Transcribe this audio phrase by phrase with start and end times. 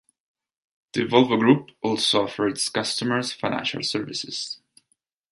[0.93, 4.57] The Volvo Group also offers its customers financial services.